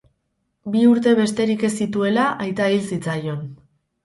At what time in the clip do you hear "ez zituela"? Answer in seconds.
1.69-2.25